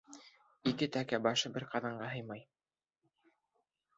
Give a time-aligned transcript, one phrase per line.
[0.71, 2.43] —Ике тәкә башы бер ҡаҙанға һыймай.